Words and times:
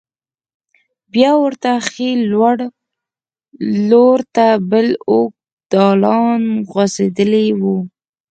بیا 1.13 1.31
ورته 1.43 1.71
ښې 1.89 2.09
لور 3.91 4.19
ته 4.35 4.45
بل 4.71 4.87
اوږد 5.09 5.37
دالان 5.73 6.43
غوځېدلی 6.69 7.47
و. 7.59 7.61